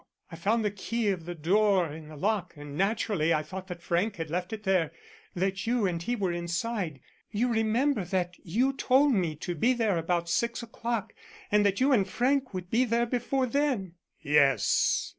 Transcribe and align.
I 0.31 0.35
found 0.35 0.65
the 0.65 0.71
key 0.71 1.09
of 1.09 1.25
the 1.25 1.35
door 1.35 1.93
in 1.93 2.07
the 2.07 2.15
lock 2.15 2.55
and 2.57 2.75
naturally 2.75 3.31
I 3.35 3.43
thought 3.43 3.67
that 3.67 3.83
Frank 3.83 4.15
had 4.15 4.31
left 4.31 4.51
it 4.51 4.63
there 4.63 4.91
that 5.35 5.67
you 5.67 5.85
and 5.85 6.01
he 6.01 6.15
were 6.15 6.31
inside. 6.31 7.01
You 7.29 7.49
remember 7.49 8.03
that 8.05 8.33
you 8.43 8.73
told 8.73 9.13
me 9.13 9.35
to 9.35 9.53
be 9.53 9.73
there 9.73 9.99
about 9.99 10.27
six 10.27 10.63
o'clock, 10.63 11.13
and 11.51 11.63
that 11.67 11.79
you 11.79 11.91
and 11.93 12.09
Frank 12.09 12.51
would 12.51 12.71
be 12.71 12.83
there 12.83 13.05
before 13.05 13.45
then." 13.45 13.93
"Yes. 14.19 15.09